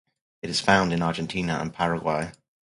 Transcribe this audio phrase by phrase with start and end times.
[0.41, 2.31] It is found in Argentina and Paraguay.